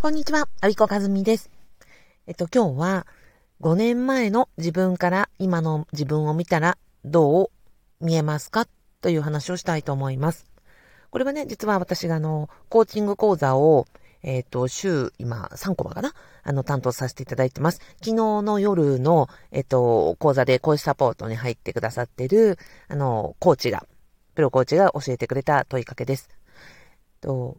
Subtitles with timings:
[0.00, 1.50] こんにちは、アビコカズミです。
[2.26, 3.06] えっと、今日は、
[3.60, 7.50] 5年前の自分から今の自分を見たらど
[8.00, 8.66] う見えますか
[9.02, 10.46] という話をしたいと思います。
[11.10, 13.86] これはね、実は私があの、コーチング講座を、
[14.22, 16.14] えっ、と、週、今、3コマかな？
[16.44, 17.82] あの、担当させていただいてます。
[18.02, 22.56] 昨日の夜の、えっ、と、講座で講師サポートに入ってくださってる、
[22.88, 23.86] あの、コーチが、
[24.34, 26.30] プロコーチが教えてくれた問いかけです。
[27.20, 27.58] と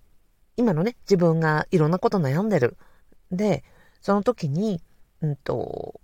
[0.57, 2.77] 今のね、自分がいろんなこと悩んでる。
[3.31, 3.63] で、
[4.02, 4.81] その時に、
[5.21, 5.99] うんと、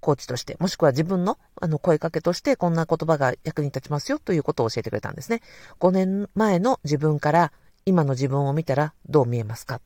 [0.00, 5.40] コーチとして、もしくは自分のあの声かけとしてこんな言葉が役に立ちますよということを教えてくれたんですね。
[5.78, 7.52] 5年前の自分から
[7.86, 9.80] 今の自分を見たらどう見えますか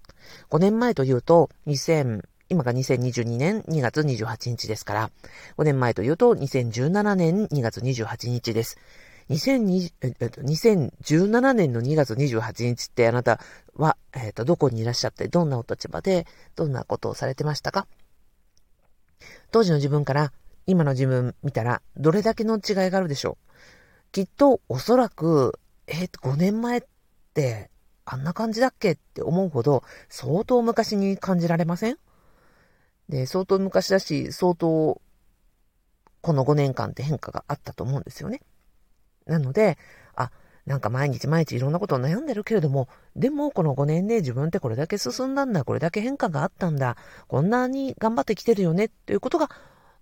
[0.51, 5.10] ?5 年前というと2000、今が2022年2月28日ですから、
[5.59, 8.79] 5年前というと2017年2月28日です。
[9.29, 13.41] 2017年の2月28日ってあなた
[13.75, 17.87] は、えっ、と、どこにいらっしゃって、どんなお立場で、どんなことをされてましたか？
[19.51, 20.32] 当時の自分から
[20.66, 23.38] 今の自分見たらどれだけの違いがあるでしょ
[24.10, 24.13] う？
[24.13, 26.82] きっとおそらく、え、ー、5年前っ
[27.35, 27.71] て
[28.04, 31.99] あんな感じだっけって思うほど相当昔に感じられません？
[33.09, 35.01] で、相当昔だし、相当
[36.21, 38.43] この5年間って変化があったと思うんですよね。
[39.27, 39.79] なので、
[40.15, 40.30] あ、
[40.66, 46.96] なんか毎日毎日いろんなことを悩んでるけれども、でもこの5年で自分ってこれだけ進んだんだ、これだけ変化があったんだ、
[47.29, 49.51] こんなに頑張ってきてるよね、ということが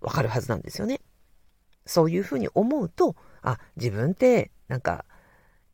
[0.01, 1.01] わかるはずなんですよね。
[1.85, 5.05] そういうふうに思うと、あ、自分ってなんか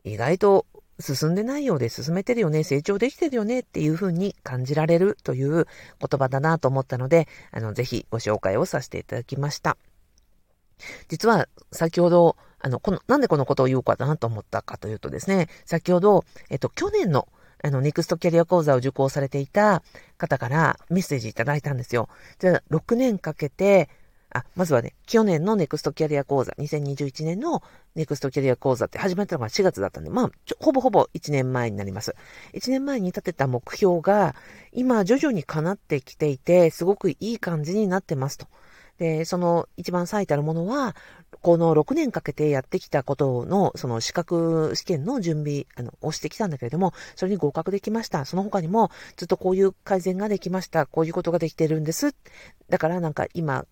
[0.03, 0.65] 意外と
[0.99, 5.65] 進んでないようで進めてるよね、成長できてるよねっていうふうに感じられるという
[5.99, 9.77] 言葉だなと思ったので、あの、ぜひご紹介をさせていただきました。
[11.09, 17.27] 実は先ほどあの、この、なんでこのことを言おうかなと思ったかというとですね、先ほど、えっと、去年の、
[17.63, 19.83] あの、ネクストキャリア講座を受講されていた
[20.17, 22.09] 方からメッセージいただいたんですよ。
[22.39, 23.89] じゃあ、6年かけて、
[24.33, 27.61] あ、まずはね、去年のネクストキャリア講座、2021年の
[27.95, 32.15] ネクストキャリア講座って始まったのが4月だったんで、まあ、ほぼほぼ1年前になります。
[32.53, 34.35] 1年前に立てた目標が、
[34.71, 38.47] 今徐々に叶ってきていて、すごくいい感じになってますと。
[39.01, 40.95] で、その一番最たるものは、
[41.41, 48.25] この6年かけてやってきたことの、その資格試験の準備あのをしてきたんだけれども、それに合格できました。
[48.25, 50.85] その他にも、ずっとこういう改善ができました。
[50.85, 52.13] こういうことができてるんです。
[52.69, 53.65] だからなんか今、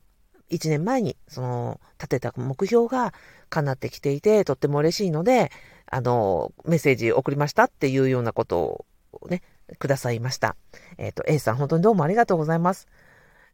[0.50, 3.14] 1年前に、その、立てた目標が
[3.52, 5.52] 叶ってきていて、とっても嬉しいので、
[5.92, 9.44] あの、メッセージ送りましたっていうようなことをね、
[9.78, 10.56] くださいました。
[10.98, 12.88] えっ、ー、と、A さん本当にどうもありがとうございます。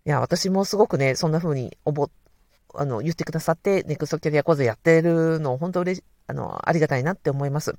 [0.06, 2.12] いや、私もすごくね、そんな風に思、
[2.76, 7.76] あの、言ってくださって、ネクストキャリア講座やってるのを、本当嬉し、あの、ありがたいなって思います。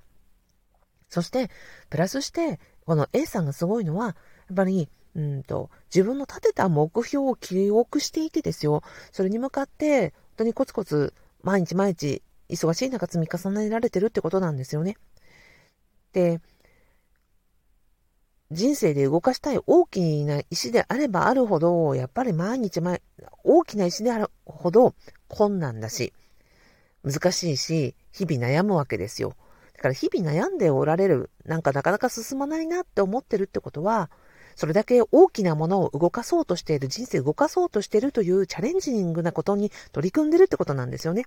[1.08, 1.50] そして、
[1.88, 4.12] プラスして、この A さんがすごいのは、や
[4.52, 8.82] っぱり、うんと、自分の立てた目標を記憶していてですよ。
[9.12, 11.14] それに向かって、本当にコツコツ、
[11.44, 14.96] 毎日毎日、忙しい中積み重ねられてるってことなんですよね。
[16.12, 16.40] で、
[18.52, 23.02] 人生で動かしたい大きな石であればあるほど、やっぱり毎日毎、
[23.42, 24.94] 大きな石であるほど
[25.28, 26.12] 困難だし、
[27.02, 29.34] 難しいし、日々悩むわけですよ。
[29.74, 34.10] だから日々悩んでおられる、なんかなかなか進まないなって思ってるってことは、
[34.54, 41.24] それだけ大きなものを動かそうとしている、人生動かそうとしているというチャレンジングなことに取り組んでるってことなんですよね。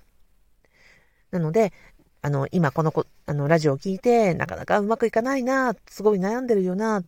[1.31, 1.74] なので、
[2.22, 7.03] あの、今このこ、あの、ラジオを聞いて、なかなかうまくいかないな、すごい悩んでるよな、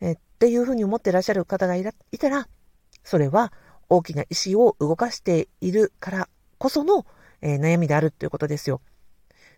[0.00, 1.84] えっていうふうに思ってらっしゃる方がい
[2.18, 2.48] たら、
[3.02, 3.52] それは
[3.88, 7.06] 大きな石を動かしているからこその、
[7.42, 8.80] えー、悩みであるということですよ。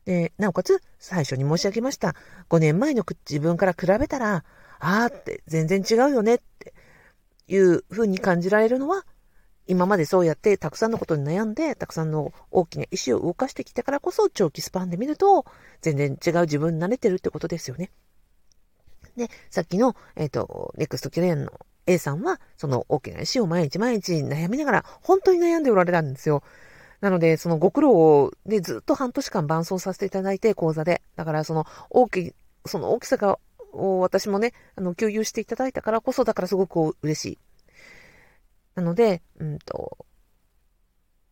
[0.05, 2.15] で、なおかつ、最初に申し上げました。
[2.49, 4.45] 5年前の自分から比べたら、
[4.79, 6.75] あーって全然違うよねって
[7.49, 9.05] いうふうに感じられるのは、
[9.67, 15.45] 今までそうやってたくさんのことに悩んで、たくさんの大きな意志を動かしてきたからこそ、長期スパンで見ると、
[15.81, 17.91] 全然違う自分になれてるってことですよね。
[19.17, 21.51] で、さっきの、えっ、ー、と、ネクストキャリアの
[21.87, 26.43] A さんは、その大きな石を毎日毎日悩みながら、本当に悩んでおられたんですよ。
[27.01, 31.03] なので、そのご苦労を、ね、ずっと半年間伴走させていただいて、講座で。
[31.17, 32.35] だから、その大き、
[32.67, 33.39] その大きさが、
[33.73, 37.39] を私もね、あの、共有していただいたからこそ、だからすごく嬉しい。
[38.77, 40.07] なので、うんと、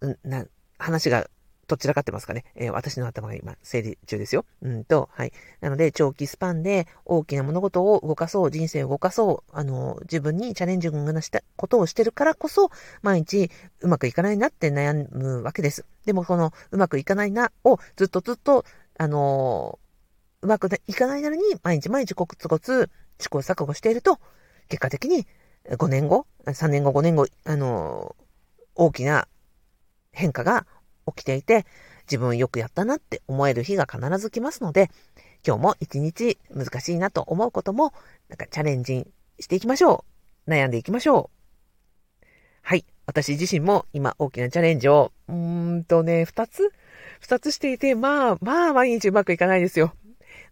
[0.00, 0.44] うんな、
[0.78, 1.28] 話が
[1.66, 2.44] どちらかってますかね。
[2.56, 4.44] えー、私の頭が今、整理中ですよ。
[4.62, 5.32] うんと、はい。
[5.60, 12.70] なので、長期スパンで大きな物事を動かそう、人生を動かそう、あの、自分にチャレンジングなしたことをしてるからこそ、
[13.02, 13.50] 毎日
[13.80, 15.84] うまくいかないなって悩むわけです。
[16.06, 18.64] でも、このうまくいかないなをずっとずっと、
[18.96, 19.80] あの
[20.42, 24.18] うまくいかないなりに毎日毎日コツコツ試行錯誤していると、
[24.68, 25.26] 結果的に
[25.70, 28.14] 5年後、3年後、5年後、あの、
[28.74, 29.28] 大きな
[30.12, 30.66] 変化が
[31.06, 31.64] 起きていて、
[32.06, 34.90] 自分よくやったなって思える日が必ず来ますので、
[35.46, 37.92] 今日も一日難しいなと思うことも、
[38.28, 39.06] なんかチャレンジ
[39.40, 40.04] していきましょ
[40.46, 40.50] う。
[40.50, 41.30] 悩んでいきましょ
[42.22, 42.26] う。
[42.62, 42.84] はい。
[43.06, 46.72] 私自身も今大きなチャレンジを、うーんとね、二つ？
[47.20, 49.94] 二つしていて、まあ、まあ、毎日うまくいかないですよ。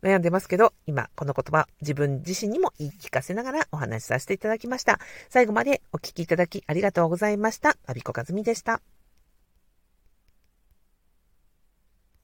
[0.02, 4.98] 悩んでますけど、今、この言葉、自分自身にも言い聞かせながらお話しさせていただきました。
[5.28, 7.76] 最後までお聞きいただきありがとうございました。
[7.86, 8.80] アビコカズミでした。